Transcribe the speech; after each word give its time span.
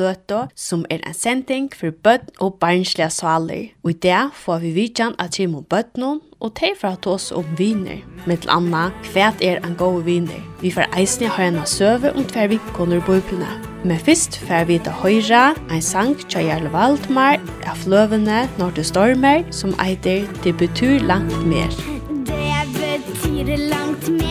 løtu, 0.00 0.48
som 0.56 0.84
er 0.90 1.04
en 1.04 1.16
sending 1.16 1.70
for 1.76 1.94
bøtt 2.04 2.32
og 2.40 2.58
barnslige 2.62 3.10
saler. 3.14 3.70
Og 3.84 3.92
i 3.94 3.98
det 4.02 4.22
får 4.42 4.64
vi 4.64 4.74
vidjan 4.76 5.16
at 5.18 5.38
vi 5.38 5.46
må 5.50 5.60
bøtten 5.60 6.20
og 6.40 6.54
te 6.56 6.72
for 6.78 6.96
at 6.96 7.06
oss 7.06 7.30
om 7.36 7.46
viner. 7.58 8.00
Med 8.26 8.40
til 8.42 8.52
Anna, 8.52 8.88
hva 9.12 9.30
er 9.44 9.60
en 9.60 9.76
god 9.78 10.02
viner? 10.08 10.40
Vi 10.62 10.72
får 10.72 10.88
eisne 10.96 11.28
ha 11.28 11.48
en 11.48 11.60
søve 11.68 12.12
om 12.16 12.24
tver 12.24 12.48
vikkoner 12.52 13.04
bøyplene. 13.06 13.50
Men 13.84 14.00
først 14.00 14.40
får 14.48 14.66
vi 14.68 14.78
til 14.78 14.98
høyre 15.02 15.44
en 15.70 15.84
sang 15.84 16.16
til 16.28 16.48
Jarl 16.48 16.68
Valdmar 16.72 17.40
av 17.68 17.86
løvene 17.88 18.42
når 18.60 18.76
det 18.76 18.88
stormer, 18.88 19.46
som 19.52 19.76
eiter 19.80 20.28
«Det 20.44 20.56
betyr 20.60 21.00
langt 21.08 21.40
mer». 21.48 21.72
Det 22.26 23.00
betyr 23.06 23.56
langt 23.70 24.08
mer. 24.08 24.29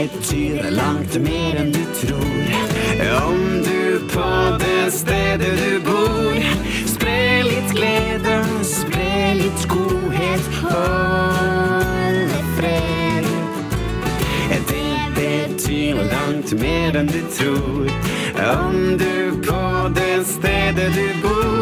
det 0.00 0.08
betyr 0.12 0.70
langt 0.70 1.14
mer 1.20 1.56
enn 1.60 1.72
du 1.72 1.84
tror. 2.00 2.44
Om 3.26 3.40
du 3.64 3.98
på 4.08 4.28
det 4.62 4.92
stedet 4.92 5.58
du 5.60 5.80
bor 5.84 6.38
Spre 6.88 7.42
litt 7.44 7.74
glede, 7.76 8.38
spre 8.64 9.34
litt 9.36 9.66
godhet 9.68 10.48
Holde 10.62 12.40
fred. 12.56 13.28
Det 14.72 14.96
betyr 15.20 16.00
langt 16.14 16.56
mer 16.64 17.00
enn 17.02 17.12
du 17.12 17.20
tror. 17.36 17.92
Om 18.56 18.96
du 19.04 19.40
på 19.44 19.64
det 20.00 20.22
stedet 20.32 20.92
du 20.96 21.08
bor 21.26 21.59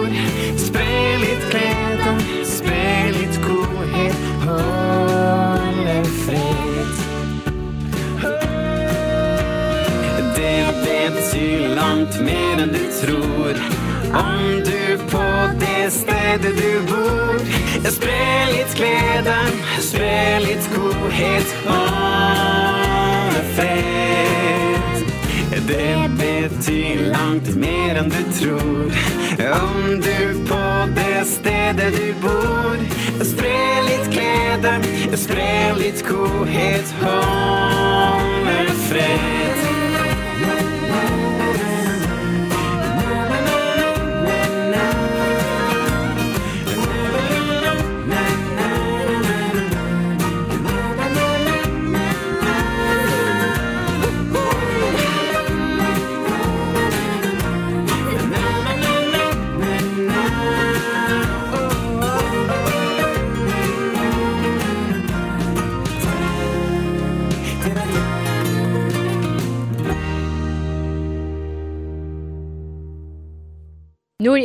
langt 11.89 12.21
mer 12.21 12.63
enn 12.63 12.73
du 12.73 12.85
tror. 13.01 13.55
Om 14.13 14.63
du 14.65 14.99
på 15.11 15.25
det 15.61 15.91
stedet 15.93 16.57
du 16.57 16.73
bor 16.89 17.39
Spre 17.89 18.25
litt 18.53 18.75
glede, 18.77 19.37
spre 19.85 20.41
litt 20.45 20.69
godhet. 20.75 21.55
Åh, 21.69 23.39
fred 23.57 25.05
Det 25.69 25.95
betyr 26.21 27.05
langt 27.13 27.53
mer 27.57 28.01
enn 28.03 28.13
du 28.13 28.23
tror. 28.41 28.99
Om 29.61 30.01
du 30.05 30.45
på 30.49 30.65
det 30.99 31.23
stedet 31.29 31.93
du 31.97 32.09
bor 32.25 32.77
Spre 33.25 33.57
litt 33.89 34.11
glede, 34.13 34.75
spre 35.17 35.53
litt 35.81 36.05
godhet. 36.09 36.97
Åh, 37.05 38.29
fred 38.89 39.58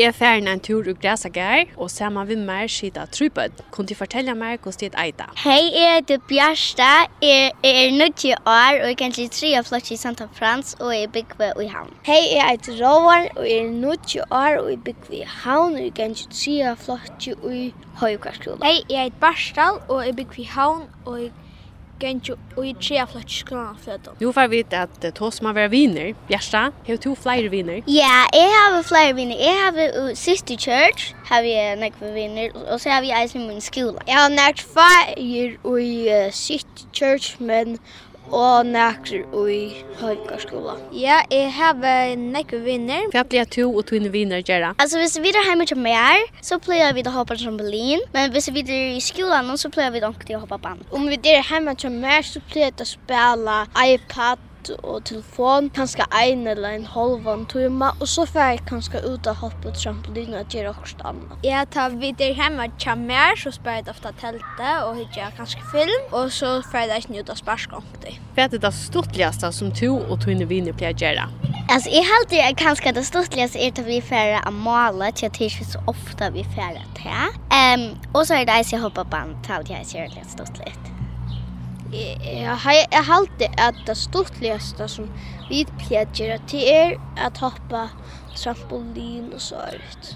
Jeg 0.04 0.10
er 0.10 0.16
ferdig 0.18 0.52
en 0.52 0.60
tur 0.60 0.88
og 0.92 0.98
græsa 1.02 1.30
gær, 1.32 1.70
og 1.80 1.88
sammen 1.92 2.28
med 2.28 2.42
meg 2.44 2.72
skita 2.72 3.06
trupet. 3.08 3.62
Kunne 3.72 3.88
du 3.88 3.96
fortelle 3.96 4.34
meg 4.36 4.58
hvordan 4.60 4.82
det 4.82 4.90
er 4.90 5.04
eita? 5.06 5.28
Hei, 5.40 5.70
jeg 5.72 5.94
heter 5.96 6.18
Bjørsta, 6.28 6.90
jeg 7.24 7.54
er 7.64 7.94
90 8.02 8.34
år, 8.36 8.82
og 8.82 8.90
jeg 8.90 8.98
kan 9.00 9.16
til 9.16 9.30
tre 9.32 9.54
av 9.62 9.70
flott 9.70 9.92
i 9.96 9.98
Santa 10.02 10.28
Frans, 10.36 10.74
og 10.82 10.92
jeg 10.92 11.08
bygger 11.16 11.56
i 11.64 11.70
havn. 11.72 11.96
Hei, 12.04 12.20
jeg 12.34 12.50
heter 12.50 12.82
Rovar, 12.82 13.30
og 13.38 13.48
jeg 13.48 13.62
er 13.62 13.72
90 13.80 14.18
år, 14.28 14.60
og 14.66 14.70
jeg 14.74 14.82
bygger 14.90 15.16
i 15.22 15.24
havn, 15.46 15.80
og 15.80 15.86
jeg 15.86 15.94
kan 16.02 16.20
til 16.20 16.36
tre 16.42 16.58
av 16.74 16.84
flott 16.84 17.30
i 17.32 17.64
Høyekvarskolen. 18.04 18.68
Hei, 18.68 18.84
jeg 18.90 19.08
heter 19.08 19.24
Barstal, 19.24 19.80
og 19.88 20.04
jeg 20.04 20.20
bygger 20.20 20.44
i 20.44 20.50
havn, 20.58 20.84
og 21.06 21.22
jeg 21.22 21.32
gengi 22.04 22.36
og 22.36 22.66
i 22.68 22.74
flott 22.76 23.12
flottis 23.12 23.40
skolan 23.44 23.80
flötan. 23.84 24.18
Nå 24.20 24.32
får 24.36 24.50
vi 24.52 24.62
vite 24.62 24.84
at 24.86 25.08
to 25.16 25.32
som 25.32 25.50
har 25.50 25.58
vært 25.58 25.74
viner, 25.74 26.14
Bjersta, 26.28 26.70
har 26.88 27.02
to 27.02 27.16
flere 27.16 27.50
viner? 27.50 27.82
Ja, 27.88 28.26
jeg 28.34 28.54
har 28.54 28.80
flere 28.88 29.16
viner. 29.16 29.40
Jeg 29.40 29.56
har 29.64 30.12
i 30.12 30.16
Sister 30.16 30.58
Church, 30.58 31.14
har 31.30 31.42
vi 31.42 31.54
nekve 31.80 32.14
viner, 32.14 32.54
og 32.68 32.80
så 32.80 32.90
har 32.90 33.02
vi 33.02 33.14
eisen 33.16 33.44
i 33.44 33.48
min 33.48 33.62
skola. 33.62 34.04
Jeg 34.08 34.20
har 34.20 34.30
nært 34.30 34.62
feir 34.62 35.58
i 35.80 35.94
uh, 36.10 36.32
Sister 36.32 36.88
Church, 36.94 37.42
men 37.42 37.80
og 38.32 38.66
nækker 38.66 39.26
i 39.50 39.60
høygarskola. 40.00 40.78
Ja, 40.96 41.20
jeg 41.32 41.52
har 41.54 41.76
nekker 42.18 42.64
vinner. 42.64 43.10
Hva 43.14 43.26
blir 43.28 43.50
to 43.50 43.68
og 43.72 43.86
to 43.90 44.00
vinner 44.14 44.42
gjøre? 44.46 44.74
Altså, 44.80 45.00
hvis 45.02 45.18
vi 45.22 45.34
er 45.34 45.44
hjemme 45.48 45.66
til 45.66 45.78
mer, 45.78 46.24
så 46.42 46.60
pleier 46.62 46.94
vi 46.94 47.04
å 47.06 47.14
hoppe 47.14 47.38
trampolin. 47.40 48.02
Men 48.14 48.32
hvis 48.32 48.50
vi 48.54 48.64
er 48.64 48.96
i 48.96 49.04
skolen, 49.04 49.52
så 49.58 49.70
pleier 49.74 49.92
vi 49.92 50.02
ikke 50.04 50.38
å 50.38 50.44
hoppe 50.46 50.62
band. 50.64 50.86
Om 50.92 51.10
vi 51.12 51.20
er 51.34 51.44
hjemme 51.44 51.76
til 51.76 51.92
mer, 51.92 52.22
så 52.22 52.42
pleier 52.50 52.74
vi 52.78 52.88
å 52.88 52.92
spille 52.96 53.60
iPad 53.84 54.50
og 54.84 55.04
telefon, 55.06 55.70
kanskje 55.70 56.06
en 56.24 56.48
eller 56.48 56.70
en 56.70 56.86
halvan 56.86 57.46
tuma, 57.46 57.92
og 58.00 58.08
så 58.08 58.26
får 58.26 58.40
jeg 58.40 58.62
kanskje 58.70 59.02
ut 59.06 59.28
og 59.28 59.36
hoppe 59.36 59.62
på 59.64 59.76
trampolin 59.78 60.34
og 60.34 60.46
gjøre 60.54 60.74
okkurst 60.74 61.04
annet. 61.06 61.34
Ja, 61.44 61.64
ta 61.66 61.88
vi 61.90 62.14
er 62.20 62.36
hjemme 62.38 62.70
til 62.80 62.98
mer, 62.98 63.36
så 63.40 63.52
spør 63.52 63.80
jeg 63.80 63.90
ofte 63.90 64.14
teltet 64.22 64.76
og 64.84 64.96
hitja 65.00 65.32
kanskje 65.38 65.64
film, 65.72 66.12
og 66.12 66.32
så 66.32 66.62
får 66.72 66.88
jeg 66.88 67.04
ikke 67.04 67.20
ut 67.20 67.34
og 67.34 67.42
sparskongte. 67.42 68.18
Hva 68.34 68.48
er 68.48 68.54
det 68.54 68.62
det 68.64 68.74
stortligaste 68.74 69.52
som 69.54 69.72
to 69.72 69.98
og 69.98 70.22
tine 70.26 70.48
viner 70.50 70.74
pleier 70.78 70.98
gjøre? 70.98 71.28
Alltså 71.70 71.90
jag 71.90 72.04
helt 72.04 72.32
jag 72.32 72.58
kanske 72.58 72.92
det 72.92 73.04
stortligaste 73.04 73.60
är 73.60 73.72
att 73.72 73.80
vi 73.80 74.02
färra 74.02 74.40
att 74.40 74.54
måla 74.54 75.12
till 75.12 75.28
att 75.28 75.40
det 75.40 75.46
är 75.46 75.50
så 75.50 75.80
ofta 75.88 76.30
vi 76.30 76.44
färra 76.44 76.82
till. 76.96 77.12
Ehm 77.52 77.82
um, 77.82 77.98
och 78.14 78.28
så 78.28 78.34
är 78.34 78.46
det 78.46 78.60
att 78.60 78.72
jag 78.72 78.80
hoppar 78.80 79.04
på 79.04 79.18
en 79.18 79.44
tal 79.44 79.64
jag 79.70 79.86
ser 79.86 80.02
det 80.02 80.30
stortligt. 80.30 80.93
Jeg 81.94 83.06
halte 83.08 83.50
at 83.62 83.78
det 83.88 83.98
stortligaste 84.00 84.88
som 84.90 85.10
vi 85.50 85.64
pjadger 85.86 86.42
til 86.50 86.66
er 86.72 86.96
at 87.22 87.38
hoppa 87.44 87.88
trampolin 88.34 89.30
og 89.34 89.42
så 89.42 89.68
ut. 89.74 90.14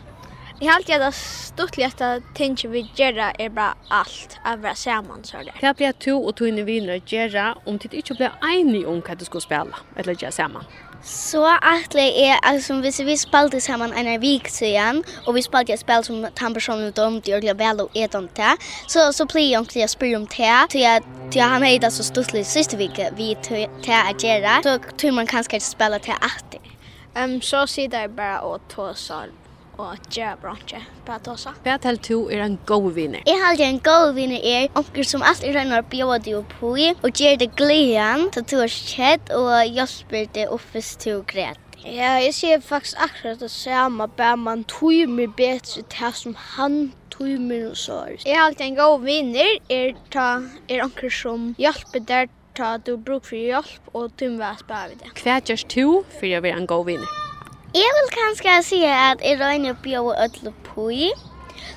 Jeg 0.62 0.70
har 0.70 0.76
alltid 0.76 1.02
att 1.02 1.16
stortligt 1.16 2.02
att 2.02 2.24
ting 2.36 2.58
vi 2.64 2.90
gera 2.96 3.32
är 3.32 3.50
bara 3.50 3.76
allt 3.88 4.40
av 4.46 4.60
våra 4.62 4.76
sammen, 4.76 5.24
så 5.24 5.38
där. 5.38 5.54
Det 5.62 5.78
blir 5.78 5.92
to 5.92 6.28
og 6.28 6.36
två 6.36 6.46
viner 6.46 7.02
gera 7.06 7.58
om 7.66 7.78
det 7.78 7.94
ikke 7.94 8.16
blir 8.16 8.32
enig 8.42 8.88
om 8.88 9.02
hva 9.02 9.16
du 9.16 9.26
skal 9.26 9.42
spille, 9.42 9.76
eller 9.96 10.16
göra 10.16 10.32
sammen? 10.32 10.64
Så 11.04 11.46
attle 11.46 12.02
er 12.02 12.40
altså 12.44 12.74
hvis 12.82 13.00
vi 13.06 13.18
spalte 13.18 13.62
sammen 13.62 13.94
en 13.94 14.08
av 14.08 14.22
vik 14.22 14.50
siden, 14.50 15.04
og 15.28 15.36
vi 15.36 15.42
spalte 15.42 15.74
et 15.74 15.80
spill 15.80 16.04
som 16.04 16.26
den 16.26 16.54
personen 16.54 16.92
dom, 16.92 17.22
og 17.22 17.44
gjør 17.46 17.54
vel 17.54 17.82
og 17.82 17.90
et 17.94 18.16
om 18.16 18.28
det, 18.28 18.58
så, 18.88 19.12
så 19.14 19.26
blir 19.26 19.52
jeg 19.52 19.62
egentlig 19.62 19.86
å 19.86 19.94
spørre 19.94 20.18
om 20.18 20.26
det, 20.26 20.54
til 20.70 20.82
jeg 20.82 21.02
til 21.32 21.40
at 21.40 21.50
han 21.54 21.64
er 21.64 21.80
det 21.80 21.94
så 21.94 22.04
stortlig 22.04 22.46
siste 22.46 22.78
vik 22.78 22.98
vi 23.14 23.36
til 23.46 23.68
å 23.70 24.14
gjøre, 24.18 24.62
så 24.64 24.80
tror 24.98 25.12
man 25.12 25.30
kanskje 25.30 25.62
ikke 25.62 25.70
spille 25.70 26.00
til 26.00 26.18
etter. 26.18 26.72
Um, 27.14 27.42
så 27.42 27.66
sitter 27.66 28.08
jeg 28.08 28.18
bare 28.18 28.42
og 28.42 28.62
tåser 28.70 29.30
og 29.78 29.94
at 29.94 30.10
gjøre 30.14 30.38
bransje 30.42 30.82
på 31.06 31.16
at 31.16 31.28
også. 31.32 31.54
Hva 31.66 31.78
til 31.82 32.00
to 32.10 32.18
er 32.34 32.44
en 32.46 32.58
god 32.70 32.90
vinner? 32.98 33.22
Jeg 33.28 33.40
har 33.44 33.62
en 33.68 33.80
god 33.86 34.14
vinner 34.18 34.42
er 34.44 34.68
onker 34.80 35.08
som 35.08 35.26
alltid 35.26 35.56
regner 35.56 35.84
å 35.84 35.88
bjøre 35.92 36.20
deg 36.26 36.40
opp 36.42 36.58
i 36.78 36.90
og 36.96 37.22
gjør 37.22 37.40
det 37.44 37.52
gleden 37.60 38.28
til 38.36 38.46
to 38.52 38.62
er 38.66 38.74
skjedd 38.74 39.32
og 39.38 39.54
hjelper 39.66 40.30
deg 40.36 40.54
opp 40.54 40.68
hvis 40.74 40.96
du 41.04 41.12
græt. 41.30 41.62
Ja, 41.86 42.18
jeg 42.20 42.34
ser 42.34 42.64
faktisk 42.66 42.98
akkurat 43.00 43.40
det 43.40 43.52
samme, 43.54 44.08
bare 44.18 44.38
man 44.38 44.64
tog 44.68 45.08
meg 45.08 45.36
bedre 45.38 45.84
til 45.88 46.16
som 46.18 46.34
han 46.58 46.80
tog 47.14 47.38
meg 47.40 47.70
og 47.70 47.78
så. 47.78 48.00
Jeg 48.26 48.36
har 48.36 48.50
alltid 48.50 48.66
en 48.66 48.80
god 48.82 49.06
vinner 49.06 49.54
er, 49.70 49.94
ta, 50.12 50.42
er 50.68 50.84
anker 50.84 51.14
som 51.14 51.54
hjelper 51.62 52.04
der 52.10 52.34
ta 52.58 52.78
du 52.82 52.98
bruk 52.98 53.30
for 53.30 53.38
hjelp 53.38 53.94
og 53.94 54.12
du 54.20 54.28
må 54.34 54.52
spør 54.60 54.92
vi 54.92 55.00
det. 55.04 55.14
Hva 55.22 55.40
gjørs 55.40 55.68
du 55.70 56.04
for 56.18 56.28
å 56.28 56.44
være 56.44 56.58
en 56.64 56.70
god 56.70 56.86
vinner? 56.90 57.27
Jeg 57.76 57.92
vil 57.98 58.10
kanskje 58.14 58.64
si 58.64 58.84
at 58.88 59.24
jeg 59.24 59.40
regner 59.42 59.76
å 59.76 59.82
bjøre 59.84 60.16
ødel 60.24 60.54
på 60.70 60.88
i. 60.94 61.12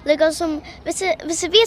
Lika 0.06 0.30
som, 0.32 0.60
hvis, 0.84 1.02
hvis, 1.26 1.44
vi, 1.52 1.64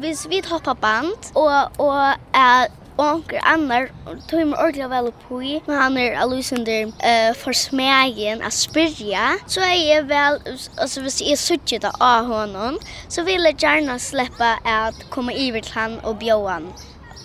hvis 0.00 0.24
vi 0.30 0.40
hoppar 0.46 0.78
band, 0.80 1.32
og, 1.34 1.74
og 1.82 2.14
er 2.34 2.70
og 2.94 3.04
onker 3.04 3.40
annar 3.42 3.88
tog 4.30 4.44
meg 4.46 4.60
ordentlig 4.60 4.86
vel 4.92 5.08
på 5.24 5.40
i, 5.42 5.54
men 5.66 5.78
han 5.80 5.96
er 5.98 6.18
allusunder 6.22 6.92
uh, 6.92 7.32
for 7.34 7.56
smegen 7.58 8.42
a 8.46 8.52
spyrja, 8.54 9.32
så 9.50 9.64
er 9.66 9.74
jeg 9.74 10.06
vel, 10.10 10.38
altså 10.78 11.02
hvis 11.02 11.18
jeg 11.24 11.40
suttje 11.42 11.80
det 11.82 11.90
av 11.98 12.30
honom, 12.30 12.78
så 13.10 13.26
vil 13.26 13.42
jeg 13.50 13.58
gjerne 13.64 13.98
sleppa 13.98 14.56
at 14.62 15.06
komme 15.10 15.34
iver 15.34 15.66
til 15.66 15.80
han 15.80 15.98
og 16.04 16.20
bjóa 16.22 16.60
han 16.60 16.70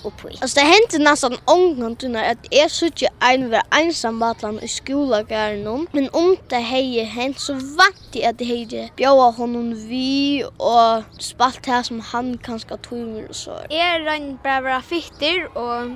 oppi. 0.04 0.36
Altså 0.42 0.60
det 0.60 0.68
hendte 0.70 1.04
nesten 1.04 1.38
omgantunar 1.48 2.32
at 2.34 2.50
jeg 2.54 2.72
sutje 2.72 3.10
en 3.32 3.50
var 3.52 3.66
einsamallan 3.76 4.60
i 4.64 4.68
skolagæren 4.68 5.88
men 5.94 6.10
om 6.14 6.36
det 6.50 6.62
hei 6.64 7.04
hent 7.06 7.40
så 7.42 7.54
vant 7.54 8.16
jeg 8.16 8.24
at 8.30 8.42
jeg 8.42 8.68
hei 8.72 8.90
bjaua 8.98 9.30
honom 9.32 9.72
vi 9.90 10.44
og 10.60 11.04
spalt 11.20 11.66
her 11.66 11.84
som 11.86 12.00
han 12.12 12.38
kanske 12.44 12.78
tog 12.84 13.24
og 13.30 13.36
så. 13.36 13.58
Jeg 13.72 14.04
rann 14.08 14.40
bare 14.44 14.64
vera 14.64 14.82
fitter 14.82 15.48
og 15.56 15.96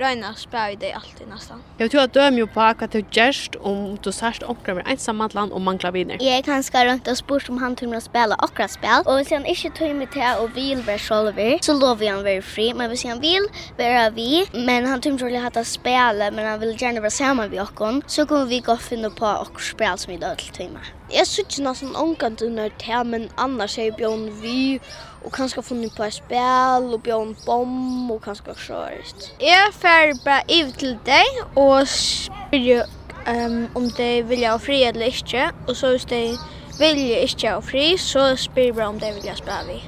røyna 0.00 0.32
spra 0.36 0.68
i 0.72 0.78
deg 0.80 0.96
alltid 0.96 1.26
nesten. 1.30 1.62
Jeg 1.78 1.90
tror 1.92 2.06
at 2.06 2.14
døm 2.14 2.40
jo 2.40 2.46
på 2.46 2.60
hva 2.60 2.88
du 2.92 3.00
gjerst 3.14 3.56
om 3.60 3.96
du 4.02 4.10
sørst 4.12 4.44
omkring 4.46 4.80
med 4.80 4.90
einsamallan 4.90 5.52
og 5.52 5.62
mangla 5.62 5.92
viner. 5.94 6.20
Jeg 6.22 6.44
kanska 6.44 6.84
rundt 6.88 7.08
og 7.08 7.16
spurt 7.16 7.50
om 7.50 7.60
han 7.62 7.76
tog 7.76 7.90
med 7.92 8.00
å 8.00 8.04
spela 8.04 8.38
okra 8.46 8.68
spel 8.70 9.04
og 9.04 9.20
hvis 9.20 9.32
han 9.34 9.46
ikke 9.46 9.72
tog 9.78 9.94
med 9.96 10.12
til 10.14 10.42
og 10.42 10.54
vil 10.56 10.82
være 10.86 11.02
sjolver 11.02 11.58
så 11.62 11.76
lover 11.76 12.10
han 12.12 12.24
være 12.26 12.42
fri 12.44 12.70
men 12.76 12.90
hvis 12.92 13.06
han 13.08 13.22
vil 13.22 13.35
vill 13.76 13.86
vara 13.86 14.10
vi, 14.10 14.46
men 14.52 14.86
han 14.86 15.00
tyckte 15.00 15.24
roligt 15.24 15.56
att 15.56 15.66
spela, 15.66 16.30
men 16.30 16.46
han 16.46 16.60
vil 16.60 16.76
gjerne 16.76 17.00
være 17.00 17.10
sammen 17.10 17.50
med 17.50 17.60
oss. 17.60 18.02
Så 18.06 18.26
kommer 18.26 18.46
vi 18.46 18.60
gå 18.60 18.72
og 18.72 18.80
finne 18.80 19.10
på 19.10 19.26
och 19.26 19.60
spela 19.60 19.96
som 19.96 20.12
i 20.12 20.16
dag 20.16 20.38
till 20.38 20.52
timmar. 20.52 20.92
Jag 21.08 21.26
syns 21.26 21.58
nästan 21.58 21.96
omkant 21.96 22.42
under 22.42 22.70
det 22.78 23.04
men 23.04 23.28
annars 23.36 23.78
er 23.78 23.90
Bjørn 23.90 24.42
vi 24.42 24.80
och 25.24 25.32
kanske 25.32 25.62
funnet 25.62 25.96
på 25.96 26.02
et 26.04 26.14
spill, 26.14 26.94
og 26.94 27.02
Bjørn 27.02 27.36
bom 27.46 28.10
og 28.10 28.22
kanskje 28.22 28.50
också 28.50 28.72
rörigt. 28.72 29.32
Jag 29.38 29.74
färg 29.74 30.14
bara 30.24 30.42
ut 30.48 30.78
till 30.78 30.98
dig 31.04 31.26
och 31.54 31.88
spyr 31.88 32.82
um, 33.26 33.68
om 33.74 33.90
de 33.96 34.22
vil 34.22 34.44
ha 34.44 34.58
fri 34.58 34.82
eller 34.82 35.06
ikke, 35.06 35.50
og 35.68 35.76
så 35.76 35.90
hvis 35.90 36.04
de 36.04 36.38
vil 36.78 36.98
ikke 37.22 37.50
ha 37.50 37.60
fri 37.60 37.96
så 37.98 38.36
spyr 38.36 38.62
jeg 38.62 38.74
bara 38.74 38.88
om 38.88 39.00
de 39.00 39.12
vil 39.14 39.28
ha 39.28 39.36
spela 39.36 39.64
vi. 39.66 39.82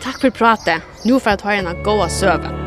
Takk 0.00 0.20
for 0.20 0.30
pratet. 0.30 0.82
Nå 1.04 1.18
får 1.18 1.30
jeg 1.30 1.42
ta 1.42 1.52
en 1.58 1.66
av 1.66 1.84
gåa 1.84 2.08
søven. 2.08 2.57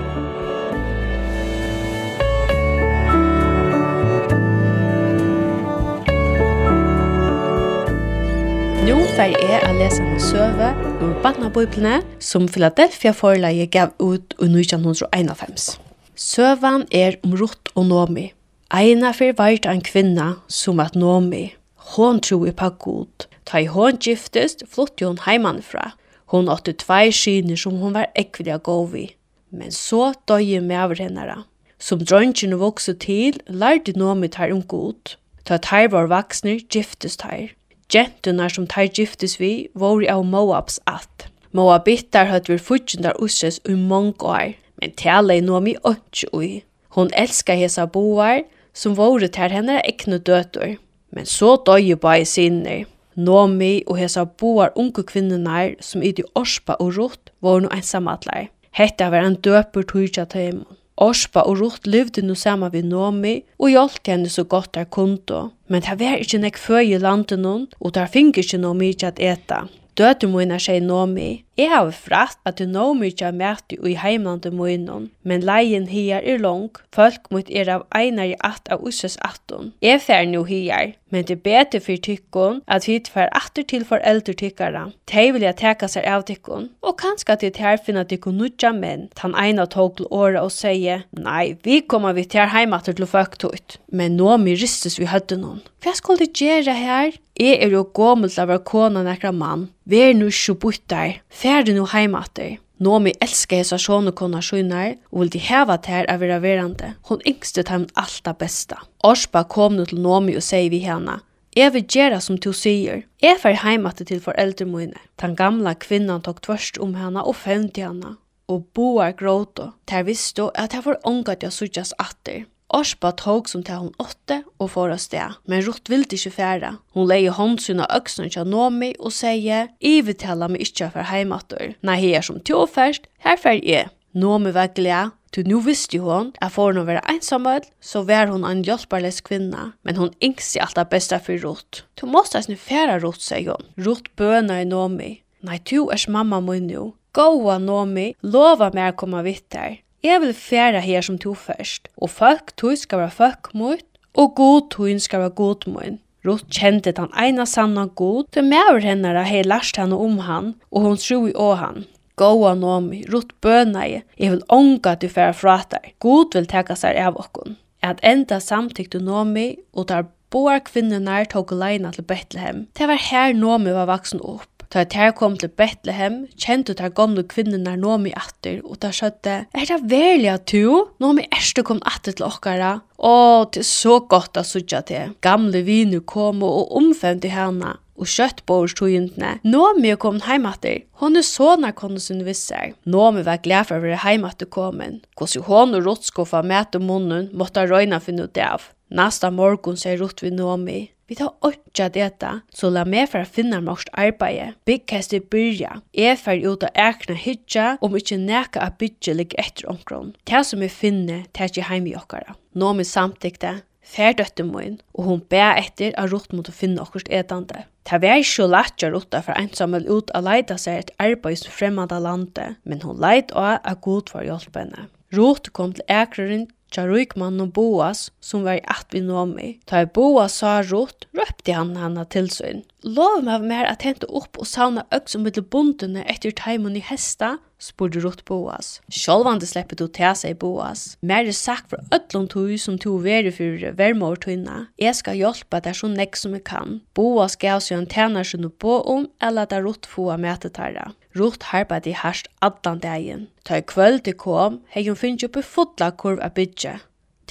Nå 8.81 8.95
fer 9.13 9.35
jeg 9.37 9.59
å 9.67 9.75
lese 9.77 10.01
en 10.01 10.15
søve 10.17 10.71
ur 11.05 11.11
Batnabøyplene 11.21 11.99
som 12.23 12.47
Philadelphia 12.49 13.11
forleie 13.13 13.67
gav 13.69 13.91
ut 14.01 14.33
i 14.41 14.47
1951. 14.49 15.75
Søven 16.17 16.87
er 16.89 17.19
om 17.21 17.35
Rutt 17.37 17.69
og 17.75 17.85
Nomi. 17.91 18.31
Eina 18.73 19.11
fyr 19.13 19.35
vart 19.37 19.67
en 19.69 19.83
kvinna 19.85 20.31
som 20.49 20.81
at 20.81 20.97
Nomi. 20.97 21.51
Hon 21.93 22.23
tro 22.25 22.41
i 22.49 22.55
på 22.57 22.71
god. 22.87 23.27
Ta 23.45 23.61
i 23.61 23.69
hon 23.69 24.01
giftest 24.01 24.65
flott 24.65 25.05
hon 25.05 25.21
heimanfra. 25.27 25.91
Hon 26.33 26.49
åtte 26.49 26.73
tvei 26.73 27.13
skiner 27.13 27.61
som 27.61 27.77
hon 27.85 27.93
var 27.99 28.09
ekvelig 28.17 28.63
gov 28.65 28.97
i. 28.97 29.11
Men 29.53 29.69
så 29.69 30.15
døye 30.25 30.57
med 30.57 30.81
over 30.87 31.05
hennara. 31.05 31.43
Som 31.77 32.01
drøntjene 32.01 32.57
vokste 32.57 32.97
til, 32.97 33.37
lærte 33.45 33.93
Nomi 33.93 34.33
tar 34.33 34.49
om 34.49 34.65
god. 34.65 35.19
Ta 35.45 35.61
tar 35.61 35.93
var 35.93 36.09
vaksner 36.09 36.65
giftest 36.65 37.29
her 37.29 37.51
Gentunar 37.91 38.49
som 38.49 38.67
tar 38.67 38.87
giftes 38.87 39.39
vi 39.41 39.67
vore 39.73 40.13
av 40.13 40.25
Moabs 40.25 40.79
att. 40.83 41.27
Moabittar 41.51 42.29
høtt 42.31 42.47
vir 42.47 42.61
fudgjendar 42.63 43.17
usses 43.19 43.57
ui 43.67 43.75
mong 43.75 44.13
år, 44.23 44.53
men 44.79 44.93
tala 44.95 45.35
i 45.35 45.43
nomi 45.43 45.73
ånds 45.83 46.23
ui. 46.31 46.61
Hon 46.95 47.11
elskar 47.11 47.59
hesa 47.59 47.87
boar, 47.87 48.45
som 48.73 48.95
vore 48.95 49.27
ter 49.27 49.51
henne 49.51 49.81
ekne 49.83 50.21
døtur. 50.23 50.77
Men 51.11 51.27
så 51.27 51.57
døye 51.67 51.99
bare 51.99 52.23
sinner. 52.25 52.85
Nomi 53.19 53.83
og 53.83 53.99
hesa 53.99 54.23
boar 54.23 54.71
unge 54.79 55.03
kvinnenar 55.03 55.75
som 55.83 56.03
i 56.03 56.13
de 56.15 56.23
orspa 56.35 56.79
og 56.79 56.95
rott 56.95 57.33
var 57.43 57.59
no 57.59 57.71
ensamallar. 57.75 58.47
Hetta 58.71 59.09
var 59.11 59.27
en 59.27 59.35
døpur 59.35 59.83
tujja 59.83 60.23
til 60.31 60.63
Orspa 61.01 61.41
og 61.49 61.57
Ruth 61.57 61.89
levde 61.89 62.21
nu 62.21 62.35
saman 62.37 62.69
við 62.75 62.85
Nomi 62.91 63.35
og 63.57 63.71
hjelpte 63.73 64.13
henne 64.13 64.29
så 64.29 64.43
godt 64.45 64.75
der 64.77 64.85
kunde. 64.85 65.47
Men 65.67 65.81
det 65.81 65.97
var 65.97 66.21
ikke 66.21 66.41
nek 66.43 66.59
føy 66.61 66.93
i 66.93 66.99
landet 67.01 67.41
noen, 67.41 67.65
og 67.81 67.95
der 67.97 68.11
fikk 68.11 68.37
ikke 68.43 68.59
noe 68.61 68.77
mykje 68.77 69.09
at 69.09 69.21
eta. 69.31 69.63
Døte 69.97 70.27
mine 70.29 70.55
sier 70.61 70.79
Nomi, 70.79 71.43
jeg 71.59 71.67
har 71.73 71.89
fratt 71.91 72.37
at 72.47 72.61
du 72.61 72.69
nå 72.69 72.93
mykje 72.95 73.27
er 73.27 73.35
mæti 73.35 73.79
i 73.81 73.97
heimlandet 73.99 74.53
mine, 74.55 75.01
men 75.27 75.43
leien 75.43 75.89
her 75.91 76.21
er 76.21 76.39
lang, 76.39 76.69
folk 76.95 77.27
mot 77.33 77.49
er 77.49 77.73
av 77.75 77.83
einar 77.97 78.29
i 78.31 78.37
at 78.39 78.71
av 78.71 78.85
usses 78.87 79.17
atton. 79.25 79.73
Jeg 79.83 79.99
fer 80.05 80.29
nu 80.29 80.45
her, 80.47 80.93
men 81.11 81.25
det 81.27 81.37
er 81.37 81.43
bedre 81.45 81.81
for 81.83 82.01
tykkon 82.07 82.61
at 82.71 82.87
vi 82.87 82.97
tver 83.05 83.29
atter 83.37 83.67
til 83.67 83.85
foreldre 83.87 84.35
tykkara. 84.39 84.87
De 85.11 85.25
vil 85.35 85.45
jeg 85.45 85.59
teka 85.59 85.89
seg 85.91 86.07
av 86.07 86.25
tykkon, 86.27 86.69
og 86.81 86.97
kanskje 87.01 87.35
at 87.35 87.43
de 87.45 87.51
her 87.61 87.79
finner 87.85 88.07
tykkon 88.07 88.39
nudja 88.39 88.71
menn. 88.75 89.09
Tan 89.19 89.35
eina 89.35 89.67
tog 89.69 89.97
til 89.99 90.09
året 90.09 90.41
og 90.41 90.53
sier, 90.55 91.05
nei, 91.11 91.57
vi 91.67 91.81
kommer 91.81 92.15
vi 92.17 92.25
til 92.25 92.49
heimater 92.51 92.95
til 92.97 93.09
føktutt, 93.09 93.77
men 93.91 94.17
nå 94.19 94.37
mi 94.41 94.55
ristes 94.55 94.99
vi 94.99 95.09
hødde 95.11 95.39
noen. 95.41 95.61
Hva 95.81 95.95
skal 95.97 96.19
du 96.19 96.27
gjøre 96.27 96.75
her? 96.77 97.15
Jeg 97.39 97.61
er 97.63 97.71
jo 97.73 97.85
gommel 97.97 98.31
av 98.37 98.51
å 98.53 98.59
kona 98.61 99.01
nekra 99.05 99.31
mann. 99.33 99.69
Vi 99.89 100.01
er 100.03 100.13
nu 100.13 100.27
sjubuttar, 100.29 101.17
ferdig 101.27 101.73
nu 101.73 101.87
heimater. 101.89 102.59
Nomi 102.81 103.11
elskar 103.21 103.59
hesa 103.61 103.77
sjone 103.77 104.09
kona 104.17 104.39
skynar 104.41 104.95
og 105.11 105.19
vildi 105.21 105.39
heva 105.45 105.75
tær 105.85 106.07
av 106.09 106.23
vera 106.23 106.39
verande. 106.41 106.95
Hon 107.05 107.21
yngste 107.29 107.61
taim 107.67 107.83
alt 107.93 108.23
det 108.25 108.33
besta. 108.39 108.79
Orspa 109.05 109.43
kom 109.45 109.75
nu 109.77 109.83
til 109.85 110.01
Nomi 110.01 110.33
og 110.39 110.41
segi 110.41 110.71
vi 110.73 110.79
hana. 110.87 111.19
Jeg 111.53 111.75
vil 111.75 111.85
gjøre 111.85 112.21
som 112.25 112.39
du 112.41 112.49
sier. 112.57 113.03
Jeg 113.21 113.37
fer 113.43 113.59
heim 113.61 113.85
at 113.85 114.01
til 114.01 114.23
foreldre 114.23 114.65
mine. 114.65 114.97
Den 115.21 115.35
gamla 115.37 115.75
kvinnan 115.77 116.23
tok 116.25 116.41
tvørst 116.41 116.79
om 116.81 116.95
henne 116.97 117.21
og 117.21 117.37
fevnte 117.37 117.85
henne. 117.85 118.15
Og 118.49 118.65
boar 118.73 119.13
gråta. 119.13 119.73
Der 119.85 120.07
visste 120.07 120.49
at 120.55 120.73
jeg 120.73 120.85
var 120.87 120.97
ångat 121.05 121.43
jeg 121.43 121.53
suttjas 121.53 121.93
atter. 121.99 122.47
Orspa 122.71 123.11
tog 123.19 123.49
som 123.51 123.63
til 123.67 123.81
hun 123.81 123.95
åtte 123.99 124.41
og 124.57 124.71
får 124.73 124.95
av 124.95 125.01
sted, 125.03 125.39
men 125.45 125.63
Rutt 125.65 125.91
vilte 125.91 126.15
ikke 126.15 126.35
fære. 126.37 126.73
Hun 126.95 127.09
leie 127.09 127.33
håndsyn 127.35 127.83
av 127.83 127.91
øksene 127.99 128.31
til 128.31 128.47
Nomi 128.47 128.93
og 128.99 129.11
sier, 129.15 129.71
«Ivetella 129.79 130.47
meg 130.47 130.63
ikke 130.67 130.91
for 130.93 131.09
heimater. 131.11 131.75
Nei, 131.83 131.99
her 131.99 132.23
som 132.23 132.39
to 132.39 132.63
først, 132.65 133.11
her 133.25 133.39
fer 133.41 133.59
jeg». 133.59 133.89
Nomi 134.11 134.51
var 134.51 134.73
glad, 134.75 135.15
Til 135.31 135.47
nå 135.47 135.61
visste 135.63 135.99
hun 136.03 136.33
at 136.43 136.51
for 136.51 136.75
å 136.75 136.83
være 136.83 137.05
ensamhet, 137.13 137.69
så 137.79 138.01
var 138.07 138.27
hon 138.27 138.43
en 138.43 138.65
hjelperløs 138.67 139.21
kvinna, 139.23 139.69
men 139.87 139.95
hon 139.95 140.11
yngste 140.19 140.59
alt 140.59 140.75
det 140.75 140.89
beste 140.91 141.19
for 141.23 141.39
Rutt. 141.39 141.85
Du 141.95 142.03
måste 142.03 142.41
eisne 142.41 142.57
færa 142.59 142.97
Rutt, 142.99 143.23
sier 143.23 143.53
hun. 143.53 143.69
Rutt 143.79 144.09
bøner 144.19 144.65
i 144.65 144.67
Nomi. 144.67 145.13
Nei, 145.47 145.61
du 145.63 145.87
er 145.87 146.03
mamma 146.11 146.41
mun 146.43 146.67
jo. 146.69 146.89
Gåa 147.15 147.57
Nomi, 147.63 148.11
lova 148.23 148.73
meg 148.75 148.91
å 148.91 148.99
komme 148.99 149.23
vidt 149.23 149.55
her. 149.55 149.79
Jeg 150.03 150.21
vil 150.21 150.33
færa 150.33 150.79
her 150.81 151.01
som 151.05 151.17
to 151.21 151.35
først, 151.37 151.87
og 151.97 152.09
folk 152.09 152.55
tog 152.57 152.77
skal 152.77 153.03
være 153.03 153.13
folk 153.13 153.51
mot, 153.53 153.83
og 154.17 154.31
god 154.35 154.69
tog 154.73 155.01
skal 155.01 155.19
være 155.19 155.37
god 155.37 155.67
mot. 155.69 155.99
Ruth 156.25 156.45
kjente 156.49 156.91
den 156.91 157.09
ene 157.17 157.45
sanna 157.45 157.85
god, 157.85 158.23
til 158.33 158.45
maver 158.49 158.81
henne 158.85 159.13
da 159.13 159.21
hei 159.25 159.43
lærst 159.45 159.77
henne 159.77 159.97
om 159.97 160.19
han, 160.25 160.53
og 160.71 160.87
hun 160.87 160.97
tro 161.01 161.19
i 161.29 161.33
å 161.37 161.51
han. 161.57 161.85
Gåa 162.17 162.53
Nomi, 162.57 163.03
Ruth 163.13 163.33
bøna 163.41 163.85
i, 163.85 164.01
jeg 164.17 164.33
vil 164.33 164.43
ånga 164.49 164.95
at 164.95 165.01
du 165.01 165.09
færa 165.09 165.33
fra 165.37 165.59
deg. 165.69 165.93
God 166.01 166.37
vil 166.37 166.49
teka 166.49 166.77
seg 166.77 166.97
av 166.97 167.21
okkon. 167.21 167.57
At 167.85 168.01
enda 168.05 168.41
samtykte 168.41 169.01
Nomi, 169.01 169.55
og 169.73 169.89
der 169.93 170.09
boar 170.33 170.61
kvinnenar 170.65 171.29
tog 171.29 171.53
leina 171.53 171.91
til 171.93 172.05
Bethlehem. 172.09 172.65
Det 172.77 172.89
var 172.89 173.01
her 173.09 173.33
Nomi 173.37 173.73
var 173.75 173.89
vaksen 173.89 174.21
opp 174.21 174.50
Ta 174.71 174.85
tær 174.87 175.11
kom 175.11 175.33
til 175.35 175.49
Betlehem, 175.51 176.21
kjente 176.39 176.71
ta 176.79 176.87
gamle 176.95 177.25
kvinnerna 177.27 177.73
Nomi 177.75 178.13
atter, 178.15 178.61
og 178.63 178.79
ta 178.79 178.93
skjøtte, 178.95 179.33
er 179.51 179.65
det 179.67 179.81
verlig 179.91 180.29
at 180.31 180.45
du? 180.47 180.87
Nomi 181.03 181.25
erste 181.27 181.65
kom 181.67 181.81
atter 181.83 182.15
til 182.15 182.29
okkara. 182.29 182.77
Å, 182.95 183.15
det 183.51 183.65
er 183.65 183.67
så 183.67 183.97
godt 184.07 184.39
å 184.39 184.45
sutja 184.47 184.79
til. 184.87 185.11
Gamle 185.25 185.65
viner 185.67 185.99
kom 186.07 186.39
og 186.47 186.71
omfemte 186.79 187.33
henne, 187.33 187.73
og 187.99 188.07
kjøtt 188.07 188.45
på 188.47 188.61
hos 188.61 188.77
togjuntene. 188.79 189.33
Nåmi 189.43 189.91
er 189.91 189.99
kommet 189.99 190.23
heimatter. 190.29 190.85
Hon 191.03 191.19
er 191.19 191.27
såna 191.27 191.73
kone 191.75 191.99
sin 191.99 192.23
visser. 192.23 192.71
Nåmi 192.87 193.25
var 193.27 193.43
glad 193.43 193.67
for 193.67 193.77
å 193.81 193.83
være 193.83 193.99
heimatter 194.05 194.47
kommet. 194.47 195.03
Gås 195.19 195.35
jo 195.35 195.43
og 195.43 195.75
rådskoffa 195.75 196.41
mæt 196.47 196.79
om 196.79 196.87
munnen 196.87 197.29
måtte 197.35 197.67
røyna 197.67 197.99
finne 197.99 198.31
ut 198.31 198.39
av. 198.39 198.71
Nasta 198.89 199.29
morgon 199.31 199.75
sier 199.75 199.99
rutt 199.99 200.23
vi 200.23 200.31
Nåmi. 200.31 200.79
Vi 201.11 201.15
tar 201.15 201.33
åtta 201.39 201.89
detta, 201.89 202.29
så 202.55 202.69
la 202.71 202.85
meg 202.87 203.09
for 203.11 203.25
å 203.25 203.27
finne 203.27 203.57
morsk 203.59 203.89
arbeid. 203.99 204.53
Byggkast 204.63 205.11
i 205.11 205.19
byrja. 205.19 205.81
Jeg 205.91 206.19
fer 206.21 206.39
ut 206.45 206.61
av 206.63 206.77
ekna 206.79 207.17
hitja, 207.19 207.65
om 207.83 207.97
ikke 207.99 208.15
neka 208.21 208.61
av 208.63 208.77
bygge 208.79 209.17
ligger 209.19 209.41
etter 209.43 209.67
omkron. 209.67 210.13
Det 210.23 210.39
som 210.47 210.63
jeg 210.63 210.71
finner, 210.71 211.25
det 211.27 211.43
er 211.43 211.51
ikke 211.51 211.65
heim 211.67 211.89
i 211.91 211.97
okkara. 211.99 212.37
Nå 212.55 212.69
med 212.77 212.87
samtykte, 212.87 213.57
fer 213.83 214.15
døtte 214.15 214.45
min, 214.47 214.79
og 214.95 215.09
hun 215.09 215.19
bæ 215.27 215.49
etter 215.59 215.91
at 215.99 216.13
rott 216.13 216.31
mot 216.31 216.47
å 216.47 216.55
finne 216.55 216.79
okkurs 216.79 217.09
etande. 217.11 217.65
Det 217.91 217.99
var 217.99 218.23
ikke 218.23 218.47
lett 218.47 218.87
å 218.87 218.93
rotta 218.95 219.19
for 219.27 219.35
ensamel 219.35 219.91
ut 219.91 220.15
av 220.15 220.23
leide 220.29 220.55
seg 220.63 220.79
et 220.79 220.95
arbeid 221.09 221.43
som 221.43 221.51
fremmede 221.57 221.99
landet, 221.99 222.55
men 222.63 222.87
hun 222.87 223.03
leit 223.03 223.35
av 223.35 223.59
at 223.59 223.83
god 223.83 224.15
var 224.15 224.29
hjelp 224.31 224.63
henne. 224.63 224.87
Rot 225.11 225.51
kom 225.51 225.75
til 225.75 225.83
ekreren 225.91 226.47
tja 226.71 226.87
Rukman 226.87 227.41
og 227.43 227.53
Boas, 227.55 228.09
som 228.23 228.45
var 228.47 228.59
i 228.59 228.65
at 228.71 228.89
vi 228.95 229.03
nå 229.03 229.25
med. 229.29 229.59
Ta 229.67 229.83
i 229.83 229.89
Boas 229.89 230.39
sa 230.41 230.59
rått, 230.63 231.07
røpte 231.17 231.55
han 231.55 231.75
henne 231.79 232.05
til 232.11 232.29
sin. 232.31 232.63
Lov 232.81 233.21
meg 233.27 233.43
mer 233.45 233.67
at 233.69 233.83
hente 233.85 234.07
opp 234.09 234.39
og 234.41 234.47
savne 234.49 234.87
øks 234.95 235.17
om 235.17 235.25
mittel 235.27 235.45
bondene 235.45 236.01
etter 236.09 236.33
teimen 236.33 236.77
i 236.79 236.81
hesta, 236.81 237.35
spurte 237.61 238.01
rått 238.01 238.23
Boas. 238.25 238.79
Sjålvande 238.89 239.45
slipper 239.45 239.77
du 239.77 239.85
til 239.85 240.15
seg 240.17 240.39
Boas. 240.41 240.95
Mer 241.05 241.27
er 241.29 241.37
sagt 241.37 241.69
for 241.69 241.93
ødlom 241.93 242.25
tog 242.31 242.55
som 242.57 242.79
tog 242.81 243.03
veri 243.05 243.33
for 243.35 243.67
vermortøyna. 243.77 244.65
Jeg 244.81 244.97
skal 244.97 245.19
hjelpe 245.19 245.61
deg 245.61 245.77
så 245.77 245.91
nekk 245.91 246.17
som 246.17 246.33
jeg 246.37 246.47
kan. 246.49 246.79
Boas 246.97 247.37
gav 247.37 247.61
seg 247.61 247.81
en 247.81 247.91
tjener 247.91 248.25
som 248.25 248.41
du 248.41 248.49
på 248.49 248.79
om, 248.81 249.05
eller 249.21 249.49
der 249.51 249.67
rått 249.67 249.85
få 249.89 250.09
av 250.15 250.23
møtetarra. 250.23 250.89
Ruth 251.15 251.53
i 251.85 251.93
herst 251.93 252.27
addan 252.41 252.79
dagen. 252.79 253.27
Ta 253.43 253.57
i 253.57 253.61
kvöld 253.61 254.03
til 254.03 254.13
kom, 254.13 254.61
hei 254.69 254.87
hun 254.87 254.95
finnst 254.95 255.23
oppi 255.23 255.41
fotla 255.41 255.91
kurv 255.91 256.19
a 256.21 256.29
bytje. 256.29 256.79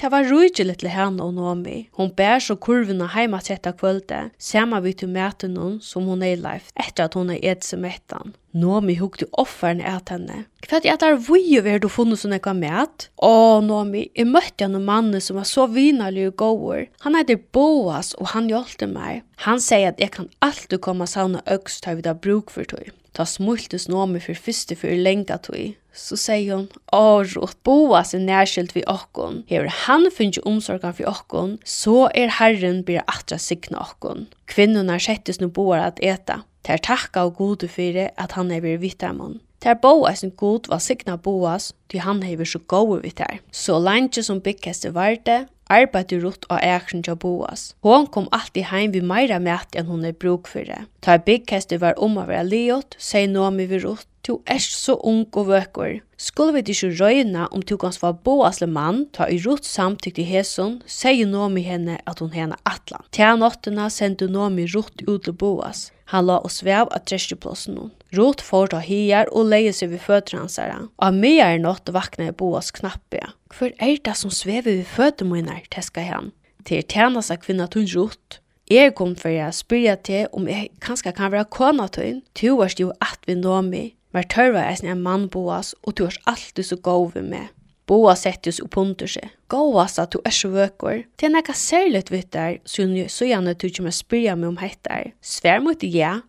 Ta 0.01 0.09
var 0.09 0.25
rujtje 0.25 0.63
litt 0.65 0.81
henne 0.89 1.21
og 1.21 1.35
Nomi. 1.37 1.75
Hun 1.93 2.07
bær 2.17 2.39
så 2.41 2.55
kurvene 2.57 3.05
heima 3.13 3.37
tetta 3.45 3.69
kvölde, 3.77 4.31
sema 4.41 4.79
vi 4.81 4.95
til 4.97 5.11
mæten 5.13 5.59
hun 5.61 5.75
som 5.85 6.07
hun 6.09 6.23
er 6.25 6.39
leif, 6.41 6.71
etter 6.73 7.05
at 7.05 7.13
hun 7.13 7.29
er 7.29 7.37
et 7.51 7.61
som 7.61 7.85
ettan. 7.85 8.33
Nomi 8.57 8.95
hukte 8.97 9.27
offeren 9.37 9.77
et 9.77 10.09
henne. 10.09 10.39
Hva 10.65 10.79
er 10.81 10.97
det 10.97 11.11
vuje 11.27 11.61
vi 11.61 11.75
du 11.77 11.85
funnet 11.85 12.17
sånn 12.17 12.33
ekka 12.33 12.55
mæt? 12.57 13.11
Å, 13.21 13.61
Nomi, 13.61 14.07
jeg 14.17 14.25
møtte 14.31 14.65
en 14.65 14.79
mann 14.87 15.13
som 15.21 15.37
var 15.37 15.45
så 15.45 15.67
vinalig 15.69 16.31
og 16.31 16.39
gåur. 16.41 16.87
Han 17.05 17.19
heter 17.19 17.37
Boas, 17.53 18.15
og 18.17 18.33
han 18.33 18.49
hjalte 18.49 18.89
meg. 18.89 19.21
Han 19.45 19.61
sier 19.61 19.93
at 19.93 20.01
jeg 20.01 20.15
kan 20.17 20.33
alltid 20.41 20.81
komme 20.81 21.05
savne 21.05 21.45
øks 21.45 21.77
til 21.85 22.01
vi 22.01 22.09
da 22.09 22.17
bruk 22.17 22.49
for 22.49 22.65
tog. 22.65 22.89
Ta 23.13 23.25
smultes 23.27 23.89
nomi 23.91 24.21
for 24.23 24.37
fyrste 24.39 24.77
for 24.79 24.95
lenga 24.95 25.37
tui. 25.43 25.75
Så 25.91 26.15
sier 26.15 26.55
hun, 26.55 26.69
Arot, 26.95 27.57
Boas 27.67 28.13
er 28.15 28.23
nærskilt 28.23 28.71
vi 28.75 28.85
okkon. 28.87 29.41
Hever 29.51 29.67
han 29.85 30.07
finnje 30.15 30.43
omsorgan 30.47 30.95
for 30.95 31.11
okkon, 31.11 31.57
så 31.67 32.07
er 32.15 32.37
herren 32.39 32.85
blir 32.87 33.03
atra 33.11 33.37
signa 33.37 33.83
okkon. 33.83 34.29
Kvinnunar 34.47 35.03
settes 35.03 35.41
nu 35.41 35.49
boar 35.51 35.83
at 35.89 35.99
eta. 35.99 36.45
Ter 36.63 36.79
takka 36.79 37.25
og 37.27 37.35
gode 37.41 37.67
fyrir 37.67 38.13
at 38.15 38.37
han 38.37 38.51
er 38.51 38.63
blir 38.63 38.79
vitamon. 38.79 39.41
Ter 39.61 39.75
Boas 39.77 40.23
en 40.25 40.31
god 40.33 40.65
var 40.71 40.79
signa 40.81 41.17
Boas, 41.17 41.73
ty 41.89 41.99
han 42.01 42.23
hever 42.25 42.47
så 42.49 42.59
gode 42.67 43.03
vi 43.03 43.11
ter. 43.13 43.41
Så 43.51 43.77
langt 43.77 44.17
som 44.25 44.41
byggkeste 44.41 44.89
varte, 44.95 45.45
arbeidde 45.69 46.17
rutt 46.23 46.47
av 46.49 46.63
ækren 46.65 47.03
til 47.05 47.15
Boas. 47.15 47.75
Hon 47.85 48.07
kom 48.07 48.25
alltid 48.33 48.71
heim 48.71 48.91
vi 48.95 49.03
meira 49.05 49.37
mæt 49.39 49.77
enn 49.77 49.85
hon 49.91 50.07
er 50.09 50.17
bruk 50.17 50.49
for 50.49 50.65
det. 50.65 50.81
Ta 51.05 51.19
byggkeste 51.21 51.77
var 51.77 51.93
om 52.01 52.17
å 52.17 52.25
være 52.25 52.49
liot, 52.49 52.97
seg 52.97 53.29
nomi 53.29 53.69
vi 53.69 53.83
rutt, 53.85 54.07
Tu 54.23 54.35
er 54.45 54.59
så 54.61 54.93
ung 55.01 55.23
og 55.33 55.47
vøkker. 55.47 56.01
Skulle 56.17 56.53
vi 56.53 56.61
ikke 56.73 56.91
røyne 56.99 57.47
om 57.49 57.63
du 57.65 57.73
gans 57.81 57.97
var 58.03 58.19
boasle 58.21 58.67
mann, 58.69 59.07
ta 59.09 59.25
i 59.25 59.39
rot 59.41 59.65
samtykte 59.65 60.21
hesson, 60.21 60.75
sier 60.85 61.25
Nomi 61.25 61.63
henne 61.65 61.97
at 62.05 62.21
hun 62.21 62.29
henne 62.35 62.59
atlan. 62.69 63.01
Tja 63.09 63.33
nåttena 63.33 63.89
sendte 63.89 64.29
Nomi 64.29 64.67
rot 64.75 65.01
ut 65.07 65.25
til 65.25 65.33
boas. 65.33 65.89
Han 66.11 66.27
la 66.27 66.41
oss 66.43 66.59
vev 66.67 66.89
av 66.91 67.05
trestjeplåsen 67.07 67.77
hon. 67.79 67.91
Rot 68.11 68.41
får 68.43 68.73
ta 68.73 68.81
hier 68.83 69.29
og 69.31 69.47
leie 69.53 69.71
seg 69.71 69.93
ved 69.93 70.03
føtter 70.03 70.41
hans. 70.41 70.59
Av 70.59 71.15
mye 71.15 71.45
er 71.45 71.61
nått 71.63 71.91
vakna 71.95 72.27
i 72.27 72.35
boas 72.35 72.73
knappe. 72.75 73.21
Hvor 73.55 73.71
er 73.79 73.95
det 74.03 74.17
som 74.19 74.33
svever 74.33 74.81
ved 74.81 74.89
føtter 74.91 75.29
mine, 75.29 75.61
teska 75.71 76.03
han. 76.03 76.33
Til 76.67 76.83
tjena 76.83 77.23
seg 77.23 77.45
kvinna 77.45 77.69
tunn 77.71 77.87
rot. 77.95 78.41
Jeg 78.71 78.93
kom 78.99 79.15
for 79.19 79.31
å 79.31 79.47
spyrja 79.55 79.95
til 80.03 80.27
om 80.35 80.51
jeg 80.51 80.69
kanskje 80.83 81.15
kan 81.15 81.31
være 81.31 81.47
kona 81.51 81.87
tun. 81.91 82.21
Tu 82.35 82.51
varst 82.59 82.79
jo 82.83 82.91
at 82.99 83.23
vi 83.27 83.39
nå 83.39 83.61
meg. 83.67 83.95
Tørva 84.11 84.67
er 84.67 84.75
sin 84.75 84.91
en 84.91 85.03
mann 85.03 85.29
boas, 85.31 85.71
og 85.87 85.95
du 85.95 86.05
er 86.09 86.19
alltid 86.27 86.67
så 86.67 86.75
gov 86.75 87.13
ved 87.15 87.31
meg. 87.31 87.47
Boa 87.91 88.13
settes 88.15 88.61
opp 88.63 88.77
under 88.79 89.09
seg. 89.11 89.33
Gåvast 89.51 89.99
at 89.99 90.13
du 90.13 90.21
er 90.23 90.31
så 90.31 90.47
vøkker. 90.53 91.01
Det 91.19 91.27
er 91.27 91.33
nekka 91.33 91.53
särskilt 91.53 92.11
vid 92.11 92.29
där 92.31 92.59
så 92.65 92.85
nu 92.85 93.09
så 93.09 93.25
gärna 93.25 93.53
du 93.53 93.69
kommer 93.69 93.91
spyrja 93.91 94.35
meg 94.35 94.49
om 94.49 94.57
hettar. 94.57 95.11
Svær 95.21 95.59
mot 95.59 95.83
ja, 95.83 96.21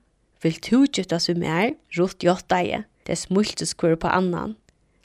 vil 0.42 0.58
du 0.58 0.86
gifta 0.86 1.20
seg 1.20 1.38
mer, 1.38 1.70
er, 1.70 1.74
gjort 1.90 2.48
deg. 2.48 2.84
Det 3.06 3.12
är 3.12 3.16
smulteskur 3.16 3.94
på 3.96 4.08
annan. 4.08 4.56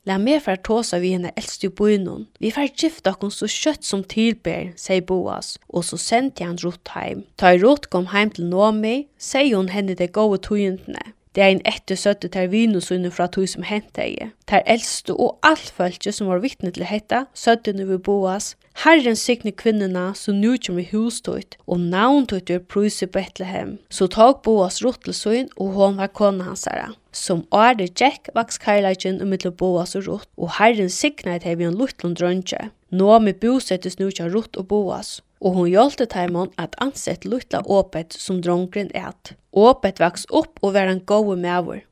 La 0.07 0.15
meg 0.17 0.39
for 0.45 0.55
tåsa 0.55 1.01
vi 1.03 1.11
henne 1.13 1.33
eldste 1.35 1.67
i 1.67 1.69
bøynon. 1.69 2.27
Vi 2.39 2.49
får 2.55 2.69
gifta 2.79 3.11
oss 3.21 3.41
så 3.41 3.47
kjøtt 3.51 3.83
som 3.83 4.05
tilber, 4.07 4.71
sier 4.79 5.03
Boas, 5.03 5.57
og 5.67 5.83
så 5.83 5.97
sendte 5.99 6.47
han 6.47 6.57
Rott 6.63 6.93
heim. 6.95 7.25
Ta 7.37 7.51
i 7.53 7.59
Rott 7.59 7.89
kom 7.91 8.07
heim 8.13 8.31
til 8.31 8.47
Nomi, 8.47 9.09
sier 9.19 9.57
hun 9.57 9.69
henne 9.69 9.97
det 9.99 10.13
gode 10.15 10.39
tøyendene. 10.47 11.11
Det 11.37 11.43
er 11.45 11.53
en 11.53 11.59
etter 11.69 11.93
søtte 11.93 12.31
ter 12.33 12.47
vinu 12.49 12.79
fra 13.13 13.27
tog 13.29 13.45
som 13.45 13.61
hente 13.61 14.01
eie. 14.01 14.31
Ter 14.49 14.63
eldste 14.65 15.13
og 15.13 15.37
alt 15.45 15.69
følge 15.69 16.11
som 16.11 16.31
var 16.31 16.41
vittne 16.41 16.71
til 16.73 16.87
hetta, 16.89 17.27
søtte 17.37 17.73
nu 17.77 17.85
vi 17.85 17.97
boas, 17.97 18.55
Herren 18.77 19.15
sikne 19.15 19.51
kvinnerna 19.53 20.11
som 20.13 20.39
nu 20.41 20.55
kommer 20.57 20.81
i 20.81 20.89
hustøyt, 20.91 21.59
og 21.67 21.79
navn 21.79 22.25
tøyt 22.29 22.49
er 22.49 22.59
prøys 22.59 23.01
i 23.01 23.07
Betlehem. 23.09 23.77
Så 23.89 24.07
tog 24.07 24.41
boas 24.45 24.81
rottelsuin, 24.85 25.49
og 25.57 25.77
hon 25.77 25.97
var 25.97 26.09
kona 26.13 26.49
hans 26.49 26.65
herre. 26.65 26.95
Som 27.11 27.45
åre 27.51 27.85
Jack 27.85 28.29
vaks 28.33 28.57
kajleikjen 28.61 29.21
og 29.21 29.29
mittel 29.29 29.53
boas 29.53 29.93
og 29.97 30.05
rott, 30.09 30.29
og 30.37 30.57
herren 30.57 30.89
sikna 30.89 31.37
et 31.37 31.45
hevig 31.45 31.69
en 31.69 31.77
luttlund 31.77 32.17
drønge. 32.17 32.69
Nå 32.89 33.19
med 33.19 33.41
bosettes 33.41 33.97
nu 33.97 34.09
kja 34.09 34.29
rott 34.29 34.57
og 34.57 34.69
boas, 34.69 35.19
og 35.41 35.57
hon 35.57 35.69
hjelpte 35.69 36.07
Taimon 36.09 36.53
at 36.57 36.77
ansett 36.83 37.25
lutla 37.25 37.61
åpet 37.65 38.13
som 38.13 38.41
drongren 38.41 38.89
et. 38.95 39.35
Åpet 39.51 40.01
vaks 40.01 40.25
upp 40.29 40.59
og 40.61 40.73
var 40.77 40.89
en 40.91 41.03
gode 41.05 41.37
mævor. 41.41 41.83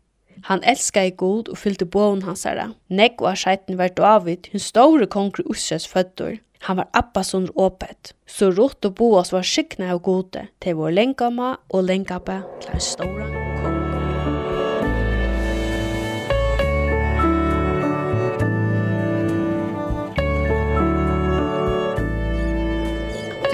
Han 0.49 0.61
elskaði 0.67 1.15
god 1.17 1.49
og 1.49 1.57
fyllte 1.57 1.87
båen 1.89 2.21
hans 2.25 2.45
herra. 2.45 2.71
Negg 2.89 3.21
og 3.21 3.37
skjæten 3.39 3.79
var 3.79 3.93
David, 3.97 4.51
hun 4.51 4.61
store 4.61 5.07
kongre 5.09 5.45
Usses 5.49 5.87
fødder. 5.89 6.37
Han 6.65 6.77
var 6.77 6.89
Abbas 6.93 7.33
under 7.33 7.53
åpet. 7.57 8.13
Så 8.25 8.49
Rott 8.49 8.85
og 8.85 8.95
Boas 8.95 9.33
var 9.33 9.45
skikna 9.45 9.93
og 9.93 10.03
gode. 10.03 10.47
til 10.61 10.75
vår 10.75 10.89
lengkama 10.89 11.55
og 11.69 11.83
lengkappe 11.83 12.41
til 12.61 12.73
en 12.73 12.81
store 12.81 13.31
kongre. 13.31 13.74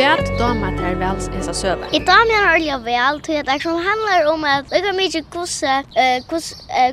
Kvært 0.01 0.31
dama 0.39 0.71
der 0.73 0.95
vel 0.97 1.19
er 1.37 1.43
så 1.45 1.53
søva. 1.53 1.85
I 1.93 1.99
dag 2.01 2.23
men 2.25 2.39
har 2.41 2.55
jeg 2.57 2.79
vel 2.85 3.19
til 3.21 3.33
at 3.37 3.45
det 3.45 3.61
handlar 3.63 4.31
om 4.31 4.45
at 4.49 4.71
lukka 4.73 4.93
mykje 4.97 5.21
kusse, 5.35 5.75
kus 6.31 6.47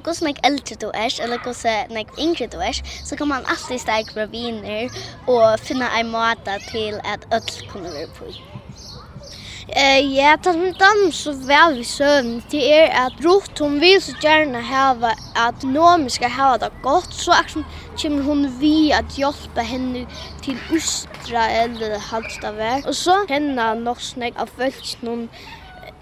kus 0.04 0.20
nek 0.26 0.42
eldre 0.44 0.76
du 0.82 0.90
er, 0.92 1.16
eller 1.24 1.40
kusse 1.40 1.72
nek 1.88 2.12
yngre 2.20 2.50
du 2.52 2.58
er, 2.60 2.76
så 3.04 3.16
kan 3.16 3.32
man 3.32 3.48
alltid 3.48 3.80
stærk 3.80 4.12
raviner 4.16 4.92
og 5.26 5.56
finna 5.64 5.88
ei 5.96 6.04
måte 6.04 6.60
til 6.68 7.00
at 7.00 7.24
öll 7.32 7.72
kunne 7.72 7.94
være 7.96 8.12
på. 8.18 8.28
Eh 9.68 10.00
ja, 10.16 10.36
tas 10.36 10.56
min 10.56 10.76
dans 10.80 11.14
så 11.14 11.32
väl 11.32 11.76
vi 11.78 11.84
søvn 11.84 12.42
til 12.50 12.60
er 12.60 12.92
at 13.06 13.12
rot 13.24 13.58
hon 13.58 13.80
vil 13.80 14.02
så 14.02 14.12
gjerne 14.20 14.62
hava 14.62 15.10
at 15.36 15.64
nå 15.64 16.08
skal 16.08 16.30
hava 16.30 16.56
det 16.56 16.72
godt, 16.82 17.14
så 17.14 17.32
action 17.32 17.64
kommer 18.02 18.22
hon 18.22 18.58
vi 18.58 18.92
att 18.92 19.18
hjälpa 19.18 19.60
henne 19.60 20.06
till 20.42 20.58
Ustra 20.72 21.48
eller 21.50 22.52
väg. 22.52 22.86
Och 22.86 22.96
så 22.96 23.26
henne 23.26 23.74
nog 23.74 24.02
snägg 24.02 24.34
av 24.36 24.48
följt 24.56 25.02
någon 25.02 25.28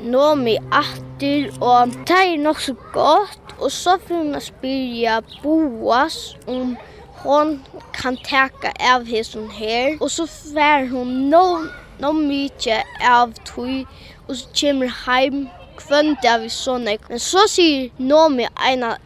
Nomi 0.00 0.58
atter, 0.72 1.46
og 1.64 1.88
det 2.04 2.16
er 2.20 2.36
nok 2.36 2.58
så 2.60 2.74
godt, 2.92 3.54
og 3.58 3.72
så 3.72 3.94
får 4.08 4.14
hun 4.14 4.40
spyrja 4.40 5.22
Boas 5.42 6.36
om 6.46 6.74
hon 7.22 7.54
kan 7.96 8.18
teka 8.20 8.74
av 8.92 9.06
hesson 9.08 9.48
her, 9.50 9.96
og 10.00 10.10
så 10.10 10.26
får 10.26 10.90
hun 10.90 11.14
no, 11.32 11.64
no 12.00 12.12
mykje 12.12 12.82
av 13.00 13.32
tog, 13.48 13.88
og 14.28 14.36
så 14.36 14.52
kommer 14.60 14.92
heim 15.06 15.46
kvönd 15.80 16.28
av 16.28 16.44
i 16.44 16.52
sånne. 16.52 16.98
Men 17.08 17.22
så 17.22 17.46
sier 17.48 17.88
Nomi 17.96 18.44
eina, 18.68 18.98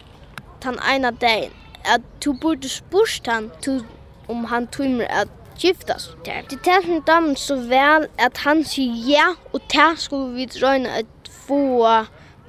tan 0.61 0.83
eina 0.83 1.15
dagen, 1.15 1.55
at 1.85 2.01
du 2.25 2.33
burde 2.33 2.69
spurt 2.69 3.27
han 3.27 3.51
to, 3.63 3.81
om 4.29 4.45
han 4.45 4.67
tømmer 4.67 5.07
at 5.09 5.29
giftas 5.59 6.11
der. 6.25 6.43
Det 6.51 6.61
tar 6.65 6.83
som 6.87 7.03
damen 7.03 7.37
så 7.37 7.57
vel 7.57 8.07
at 8.19 8.39
han 8.45 8.65
sier 8.65 8.97
ja, 9.09 9.27
og 9.53 9.61
der 9.73 9.95
skulle 9.97 10.35
vi 10.35 10.45
drøyne 10.45 10.89
at 10.89 11.07
få 11.47 11.89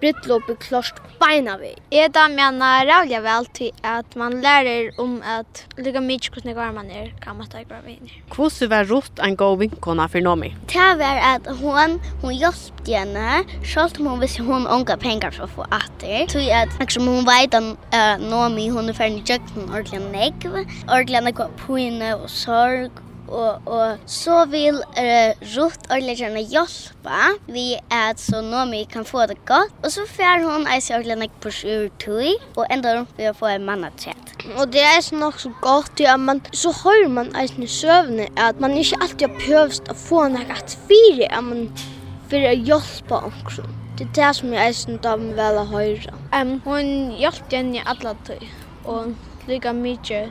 brudlopet 0.01 0.59
klart 0.65 1.01
beina 1.21 1.57
vi. 1.61 1.71
Jeg 1.93 2.11
da 2.15 2.27
mener 2.31 2.87
rævlig 2.89 3.21
vel 3.23 3.47
til 3.57 3.71
at 3.87 4.15
man 4.19 4.39
lærer 4.43 4.91
om 5.01 5.19
at 5.21 5.65
lika 5.77 6.01
mye 6.03 6.31
hvordan 6.31 6.55
går 6.57 6.71
man 6.75 6.89
er, 6.91 7.11
kan 7.21 7.37
man 7.37 7.49
ta 7.51 7.61
i 7.61 7.67
grave 7.69 7.93
inn. 7.93 8.09
Hvordan 8.33 8.71
var 8.71 8.89
rått 8.89 9.21
en 9.23 9.37
god 9.37 9.59
vinkona 9.61 10.07
for 10.11 10.23
Nomi? 10.25 10.53
Det 10.71 10.89
var 11.01 11.21
at 11.33 11.47
hun, 11.61 11.99
hun 12.23 12.33
hjelpte 12.33 12.97
henne, 12.97 13.43
selv 13.63 14.01
om 14.01 14.11
hun 14.13 14.23
visste 14.23 14.45
hun 14.47 14.67
unga 14.67 14.97
penger 15.01 15.33
for 15.35 15.47
å 15.47 15.51
få 15.59 15.69
atter. 15.71 16.25
Så 16.31 16.43
at, 16.55 16.73
liksom, 16.81 17.07
hun 17.07 17.27
vet 17.29 17.55
at 17.57 18.19
Nomi, 18.25 18.69
hun 18.73 18.89
er 18.89 18.97
ferdig 18.97 19.21
i 19.21 19.35
jøkken, 19.35 19.69
ordentlig 19.69 20.01
negv, 20.09 20.59
ordentlig 20.89 21.25
negv 21.29 21.47
på 21.61 21.79
henne 21.79 22.15
og 22.17 22.29
sorg 22.31 23.01
og 23.31 23.67
och 23.67 23.97
så 24.05 24.45
vill 24.45 24.83
eh, 24.97 25.31
Ruth 25.41 25.79
ordentligt 25.89 26.19
Lena 26.19 26.39
hjälpa 26.39 27.19
vi 27.47 27.79
är 27.89 28.13
så 28.15 28.41
Nomi 28.41 28.85
kan 28.85 29.05
få 29.05 29.25
det 29.25 29.45
gott 29.45 29.85
och 29.85 29.91
så 29.91 30.05
får 30.05 30.43
hon 30.43 30.67
ei 30.67 30.81
så 30.81 30.93
ordentligt 30.95 31.39
på 31.41 31.51
sjur 31.51 31.89
tui 31.99 32.35
og 32.55 32.65
ändå 32.69 32.89
hon 32.89 33.05
får 33.05 33.33
få 33.33 33.45
en 33.45 33.65
manna 33.65 33.91
trätt 33.91 34.57
och 34.57 34.67
det 34.67 34.81
är 34.81 35.01
så 35.01 35.15
nok 35.15 35.39
så 35.39 35.51
gott 35.61 35.99
ju 35.99 36.05
att 36.05 36.19
man 36.19 36.41
så 36.51 36.71
hører 36.71 37.09
man 37.09 37.35
är 37.35 37.63
i 37.63 37.67
søvne 37.67 38.27
att 38.35 38.59
man 38.59 38.71
inte 38.71 38.95
alltid 39.01 39.29
har 39.29 39.39
prøvst 39.39 39.89
att 39.89 39.97
få 39.97 40.21
en 40.23 40.35
att 40.35 40.77
fire 40.87 41.27
at 41.31 41.43
man 41.43 41.77
för 42.29 42.41
att 42.49 42.67
hjälpa 42.67 43.15
också 43.15 43.63
Det 44.01 44.21
är 44.21 44.27
det 44.27 44.33
som 44.33 44.53
jag 44.53 44.65
är 44.65 44.73
sånt 44.73 45.05
av 45.05 45.19
vel 45.19 45.35
väl 45.35 45.67
høre. 45.67 46.13
Um, 46.41 46.61
hon 46.63 47.11
hjälpte 47.11 47.55
henne 47.55 47.81
alla 47.85 48.13
tog. 48.13 48.49
Och 48.83 49.05
lika 49.51 49.73
mykje 49.75 50.25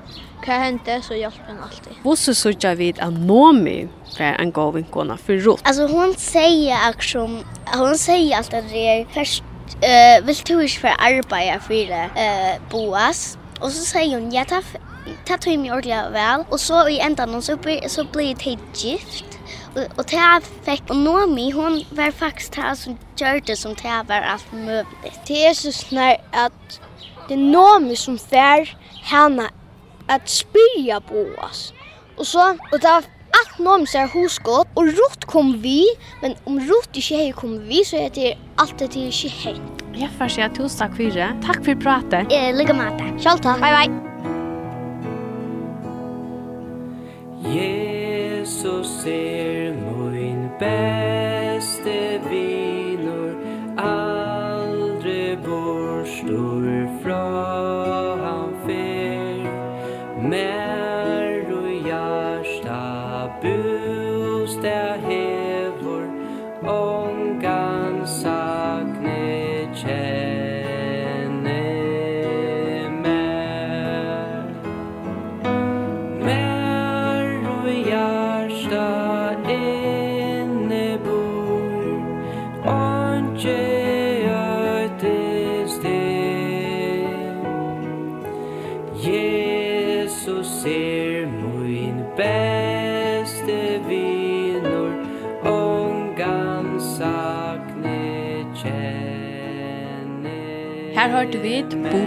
hva 0.45 0.57
hende, 0.65 0.97
så 1.05 1.17
hjelper 1.19 1.53
han 1.53 1.59
alltid. 1.67 1.99
Hvordan 2.03 2.35
sørger 2.35 2.75
vi 2.79 2.93
at 2.97 3.13
Nomi 3.13 3.89
var 4.19 4.41
en 4.41 4.53
god 4.53 4.75
vinkona 4.79 5.17
for 5.21 5.41
rot? 5.47 5.63
Altså, 5.65 5.87
hon 5.87 6.15
säger 6.17 6.89
aktion, 6.89 7.45
hon 7.75 7.97
säger 7.97 8.37
alt 8.37 8.55
at 8.55 8.65
det 8.73 8.87
er 8.89 9.05
først, 9.15 9.45
uh, 9.85 10.27
vill 10.27 10.43
du 10.49 10.61
ju 10.61 10.69
för 10.69 10.97
arbeta 10.99 11.61
för 11.61 11.87
for 11.87 11.93
uh, 12.17 12.71
Boas? 12.71 13.39
och 13.61 13.73
så 13.73 13.85
säger 13.85 14.21
hon 14.21 14.33
ja, 14.33 14.45
ta, 14.45 14.63
ta 15.27 15.37
tog 15.37 15.59
mig 15.59 15.73
ordentlig 15.73 16.13
väl 16.13 16.45
och 16.49 16.61
så 16.61 16.89
i 16.89 17.01
enden 17.01 17.43
så, 17.43 17.59
så 17.87 18.05
blir 18.05 18.35
det 18.35 18.59
gift. 18.75 19.25
och 19.97 20.07
ta 20.07 20.17
det 20.17 20.37
och 20.37 20.65
fikk, 20.65 20.91
og 20.91 20.97
Nomi, 20.97 21.53
var 21.91 22.11
faktiskt 22.11 22.55
här 22.55 22.75
som 22.75 22.99
gjør 23.17 23.41
det 23.47 23.57
som 23.57 23.75
det 23.75 24.05
var 24.09 24.21
allt 24.21 24.53
möjligt 24.53 25.27
Det 25.29 25.47
er 25.47 25.53
så 25.53 25.73
snart 25.73 26.21
at 26.33 26.81
det 27.29 27.35
er 27.35 27.51
Nomi 27.53 27.97
som 27.97 28.19
färd 28.19 28.77
henne 29.03 29.49
at 30.09 30.31
spyrja 30.31 30.99
Boas. 31.09 31.71
Og 32.19 32.27
så, 32.27 32.53
og 32.73 32.79
det 32.83 32.91
alt 32.91 33.11
allt 33.41 33.59
nom 33.65 33.87
sær 33.87 34.09
husgott, 34.13 34.69
og 34.77 34.91
Ruth 34.97 35.27
kom 35.27 35.63
vi, 35.63 35.85
men 36.23 36.35
om 36.47 36.59
Ruth 36.59 36.91
ikke 36.95 37.17
hei 37.17 37.31
kom 37.37 37.59
vi, 37.69 37.83
så 37.87 37.97
er 38.07 38.15
det 38.15 38.35
alltid 38.59 38.89
til 38.97 39.11
ikke 39.11 39.33
hei. 39.43 39.57
Jeg 40.01 40.11
får 40.19 40.35
si 40.35 40.45
at 40.45 40.55
tusen 40.57 40.79
takk 40.79 40.97
for 40.97 41.17
det. 41.17 41.31
Takk 41.45 41.65
for 41.67 41.83
pratet. 41.83 42.31
Jeg 42.33 42.55
ligger 42.55 42.79
med 42.79 42.99
deg. 43.01 43.19
Kjall 43.21 43.43
takk. 43.43 43.61
Bye 43.61 43.75
bye. 43.77 43.91
Jesus 47.51 49.07
er 49.07 49.75
min 49.75 50.49
bæ. 50.61 51.10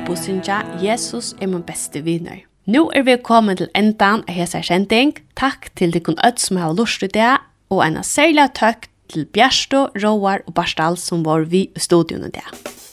bussynja 0.07 0.61
Jesus 0.81 1.33
er 1.41 1.47
min 1.47 1.63
beste 1.63 2.03
vinner. 2.03 2.43
Nå 2.65 2.85
er 2.95 3.03
vi 3.07 3.15
kommet 3.19 3.59
til 3.59 3.71
endan 3.75 4.23
av 4.27 4.35
hese 4.35 4.61
kjenting. 4.63 5.15
Takk 5.39 5.69
til 5.79 5.93
de 5.95 6.01
kun 6.03 6.19
ødt 6.23 6.39
som 6.43 6.59
har 6.61 6.75
lyst 6.77 7.03
til 7.03 7.11
det, 7.15 7.35
og 7.71 7.83
en 7.85 7.99
særlig 8.03 8.49
takk 8.59 8.87
til 9.11 9.25
Bjerstå, 9.25 9.89
Roar 10.03 10.43
og 10.47 10.55
Barstal 10.55 10.97
som 10.97 11.25
var 11.25 11.47
vi 11.51 11.67
i 11.67 11.79
studion 11.79 12.27
i 12.27 12.31
det. 12.31 12.47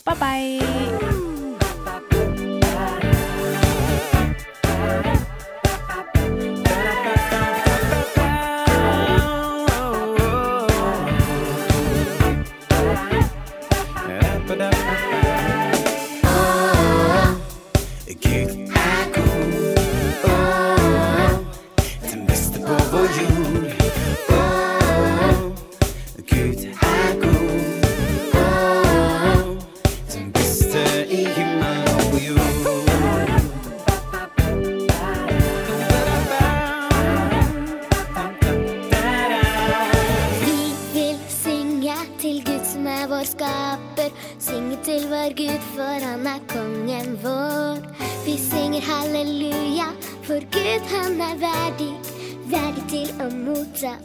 Bye 0.07 0.19
bye! 0.19 1.10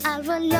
alvorlig 0.03 0.53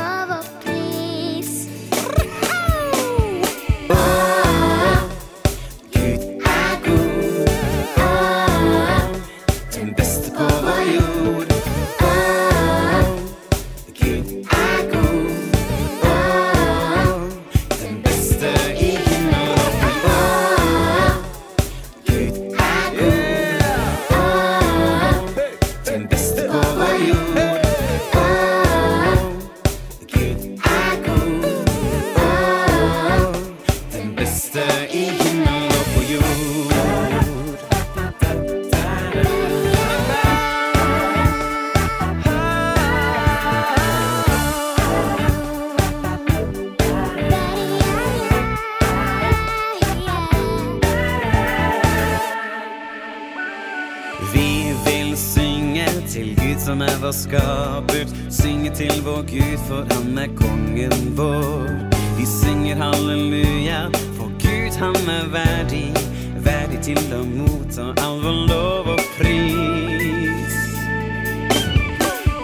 til 56.16 56.36
Gud 56.36 56.60
som 56.60 56.82
er 56.82 56.96
vår 57.02 57.12
skaput 57.12 58.12
Synger 58.32 58.76
till 58.76 59.02
vår 59.04 59.22
Gud 59.28 59.60
for 59.68 59.84
han 59.94 60.18
är 60.18 60.28
kongen 60.28 61.16
vår. 61.16 61.90
Vi 62.18 62.26
synger 62.26 62.76
halleluja 62.76 63.92
for 64.18 64.32
Gud 64.40 64.72
han 64.80 64.96
är 64.96 65.28
värdig 65.28 65.94
Värdig 66.38 66.84
till 66.84 67.14
att 67.14 67.28
motta 67.28 68.04
all 68.04 68.22
vår 68.22 68.48
lov 68.48 68.88
og 68.88 69.00
pris. 69.18 70.56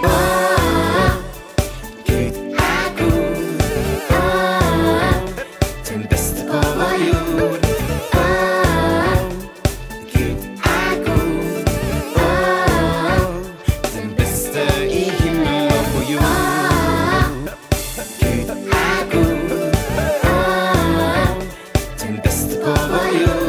Åh 0.03 0.60
Povoju 22.61 23.40